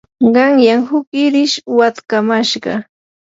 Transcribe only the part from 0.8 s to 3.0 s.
huk irish watkamashqam.